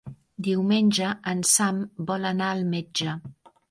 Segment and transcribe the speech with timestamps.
[0.47, 3.19] Diumenge en Sam vol anar al metge.